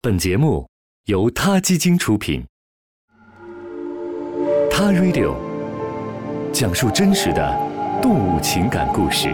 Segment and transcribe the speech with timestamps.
[0.00, 0.64] 本节目
[1.06, 2.46] 由他基金出品，
[4.70, 5.34] 《他 Radio》
[6.52, 9.28] 讲述真实的动物情感故事，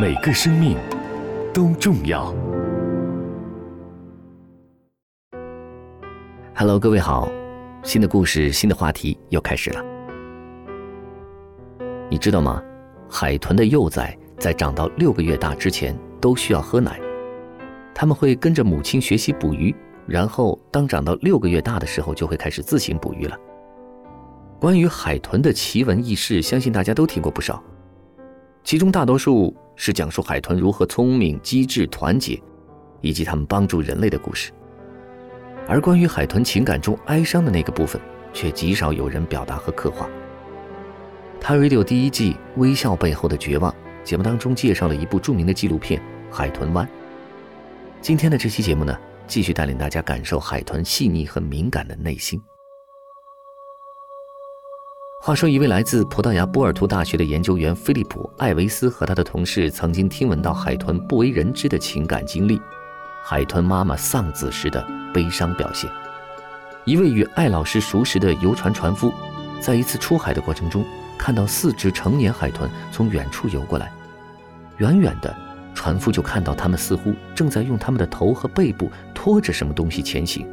[0.00, 0.78] 每个生命
[1.52, 2.32] 都重要。
[6.54, 7.28] Hello，各位好，
[7.82, 9.84] 新的故事、新的话题又开始了。
[12.08, 12.62] 你知道吗？
[13.10, 17.00] 海豚的幼崽在长到六个月大之前都需要喝奶。
[18.00, 19.74] 他们会跟着母亲学习捕鱼，
[20.06, 23.36] 然后当长到六个月大的时候，就会开始自行捕鱼了。
[24.60, 27.60] 关于海豚的奇闻异事，相信大家都听过不少，
[28.62, 32.40] 其中大多数是讲述海豚如何聪明、机智、团结，
[33.00, 34.52] 以及他们帮助人类的故事。
[35.66, 38.00] 而关于海豚情感中哀伤的那个部分，
[38.32, 40.08] 却极少有人表达和刻画。
[41.40, 43.72] 他 Radio 第一季《微笑背后的绝望》
[44.04, 46.00] 节目当中介绍了一部著名的纪录片
[46.32, 46.86] 《海豚湾》。
[48.00, 52.40] 今天的这期节目呢，继续带领大家感受海豚细腻和敏感的内心。
[55.20, 62.58] 话说，一位来自葡萄牙波尔图大学的研究员菲利普·艾维斯和他的同事曾经听闻到海豚不为人知的情感经历——
[63.22, 65.90] 海豚妈妈丧子时的悲伤表现。
[66.84, 69.12] 一位与艾老师熟识的游船船夫，
[69.60, 70.86] 在一次出海的过程中，
[71.18, 73.92] 看到四只成年海豚从远处游过来，
[74.78, 75.47] 远远的。
[75.78, 80.44] 船夫就看到他们似乎正在用他们的头和背部拖着什么东西前行。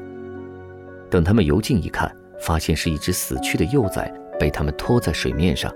[1.09, 5.73] 等他们游近一看，发现是一只死去的幼崽被他们拖在水面上。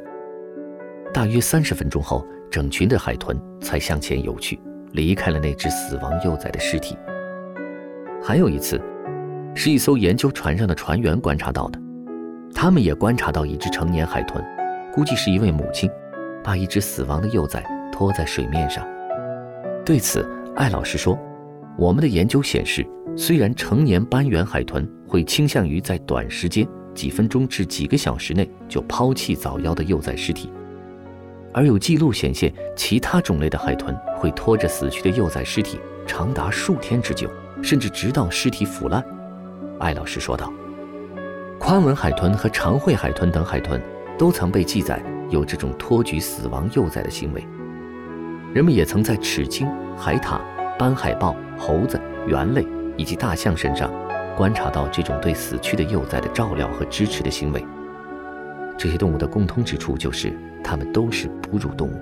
[1.11, 4.61] 大约三十分钟后，整群的海豚才向前游去，
[4.91, 6.95] 离开了那只死亡幼崽的尸体。
[8.21, 8.79] 还有一次，
[9.55, 11.81] 是一艘研究船上的船员观察到的，
[12.53, 14.45] 他们也观察到一只成年海豚，
[14.93, 15.89] 估计是一位母亲，
[16.43, 18.87] 把一只死亡的幼崽拖在水面上。
[19.89, 20.23] 对此，
[20.55, 21.17] 艾老师说
[21.75, 22.85] ：“我们的研究显示，
[23.17, 30.53] 虽然成年斑圆海豚会倾向于在短时间（几分钟至几个小时内）就抛弃早夭的幼崽尸体，
[31.51, 37.27] 而有记录显现，其他种类的海豚会拖着死去的幼崽尸体长达数天之久，
[37.63, 39.03] 甚至直到尸体腐烂。”
[39.81, 40.53] 艾老师说道
[41.59, 43.81] ：“宽吻海豚和长喙海豚等海豚
[44.19, 47.43] 都曾被记载有这种托举死亡幼崽的行为。”
[48.51, 50.39] 人们也曾在齿鲸、海獭、
[50.77, 52.65] 斑海豹、猴子、猿类
[52.97, 53.91] 以及大象身上
[54.35, 57.63] 观察到这种对死去的幼崽的照料和支持的行为。
[58.75, 61.93] 这些动物的共通之处就是，它们都是哺乳动物。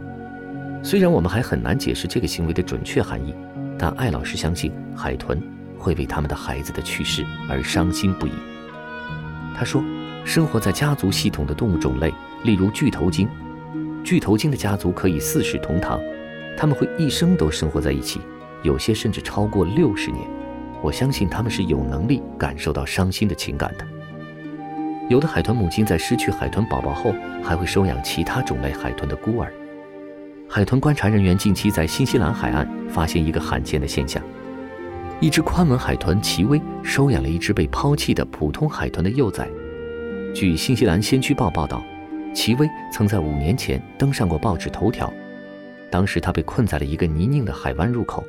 [0.82, 3.36] 虽然我们还很难解释这个行为的准确含义，
[3.78, 5.42] 但艾老师相信海豚
[5.78, 8.32] 会为他们的孩子的去世而伤心不已。
[9.54, 9.84] 他说，
[10.24, 13.28] 生活在家族系统的动物种类，例如巨头鲸，
[14.02, 16.00] 巨头鲸的家族可以四世同堂。
[16.58, 18.20] 他们会一生都生活在一起，
[18.64, 20.28] 有些甚至超过六十年。
[20.82, 23.86] 我相信他们是有能力感受到伤心的情感的。
[25.08, 27.14] 有的海豚母亲在失去海豚宝宝后，
[27.44, 29.54] 还会收养其他种类海豚的孤儿。
[30.50, 34.22] 海豚观察人员近期在新西兰海岸发现一个罕见的现象：
[35.20, 39.48] 一只宽吻海豚奇威收养了一只被抛弃的普通海豚的幼崽。
[40.34, 41.84] 据新西兰先驱报报道，
[42.34, 45.12] 奇威曾在五年前登上过报纸头条。
[45.90, 48.24] 当时他被困在了一个泥泞的海湾入口，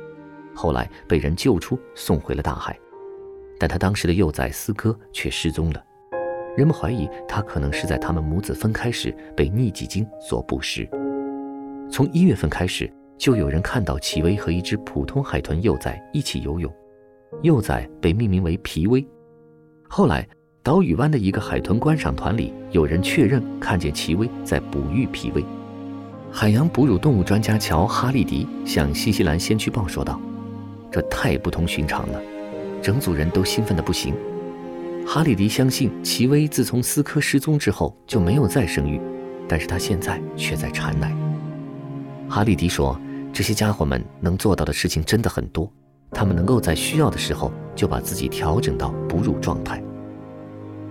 [0.55, 2.77] 后来被人救出，送回了大海。
[3.59, 5.83] 但他当时的幼崽斯科却失踪了，
[6.55, 10.89] 人们怀疑他可能是在他们母子分开时被逆戟鲸所捕食。
[11.91, 16.73] 从一月份开始，就有人看到奇威和一只普通海豚幼崽一起游泳，
[17.41, 19.05] 幼崽被命名为皮威。
[19.89, 20.25] 后来，
[20.63, 25.43] 岛屿湾的一个海豚观赏团里有人确认看见奇威在哺育皮威。
[26.31, 30.19] 海洋哺乳动物专家乔·哈利迪向新西兰先驱报说道
[30.91, 32.21] ：“这太不同寻常了，
[32.81, 34.13] 整组人都兴奋得不行。”
[35.05, 39.01] 哈利迪相信奇威自从斯科失踪之后就没有再生育，
[39.47, 41.13] 但是他现在却在产奶。
[42.29, 42.97] 哈利迪说
[43.33, 45.69] ：“这些家伙们能做到的事情真的很多，
[46.11, 49.83] 他们能够在需要的时候就把自己调整到哺乳状态。”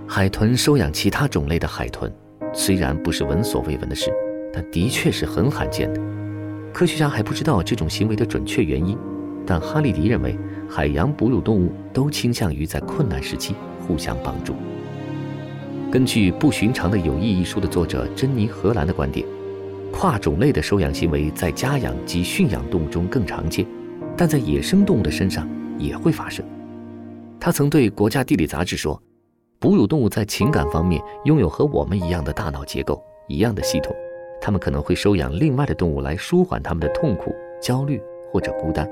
[0.06, 2.12] 海豚收养其他种类的海豚，
[2.52, 4.12] 虽然不是闻所未闻的事。
[4.52, 6.00] 但的确是很罕见的，
[6.72, 8.96] 科学家还不知道这种行为的准确原因，
[9.46, 13.54] 但哈利迪认为，海洋哺乳动物都倾向于在困难时期
[13.86, 14.54] 互相帮助。
[15.90, 19.26] 根据《不寻常的友谊》一书的作者珍妮·荷兰的观点，
[19.90, 23.66] 跨种类的收养行为在家养及驯养动物中更常见，
[24.16, 25.48] 但在野生动物的身上
[25.78, 26.44] 也会发生。
[27.40, 29.00] 他曾对《国家地理》杂志说
[29.60, 33.94] ：“哺乳动物在情感方面拥有和我们一样的大脑结构，一样的系统。”
[34.40, 38.00] 他们可能会收养另外的动物来舒缓他们的痛苦、焦虑
[38.32, 38.88] 或者孤单。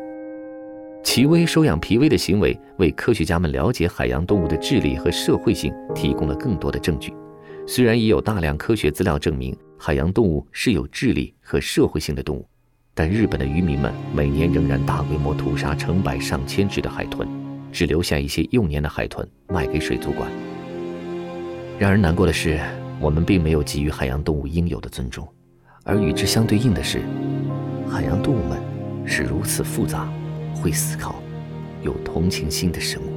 [1.03, 7.15] 奇威收养皮威的行为，为科学家们了解海洋动物的智力和社会性提供了更多的证据。
[7.67, 12.47] 虽然已有大量科学资料证明海洋动物是有智力和社会性的动物，
[12.95, 17.29] 但日本的渔民们每年仍然大规模屠杀成百上千只的海豚，
[17.71, 20.31] 只留下一些幼年的海豚卖给水族馆。
[21.79, 22.59] 让人难过的是，
[23.01, 25.29] 我们并没有给予海洋动物应有的尊重，
[25.87, 27.00] 而与之相对应的是，
[27.88, 28.59] 海洋动物们
[29.06, 30.06] 是如此复杂。
[30.59, 31.23] 会思考、
[31.83, 33.12] 有同情心的生物。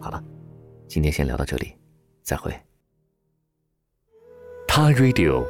[0.00, 0.22] 好了，
[0.88, 1.72] 今天先聊到这里，
[2.20, 2.52] 再会。
[4.66, 5.44] 他 Radio，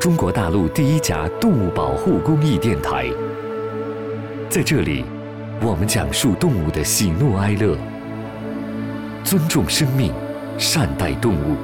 [0.00, 3.10] 中国大陆第一家动物保护公益电台。
[4.48, 5.04] 在这里，
[5.60, 7.76] 我们讲述动物的喜怒哀乐，
[9.24, 10.14] 尊重生命，
[10.56, 11.56] 善待动物。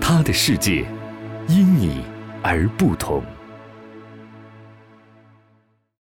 [0.00, 0.84] 他的世界，
[1.48, 2.02] 因你
[2.42, 3.35] 而不同。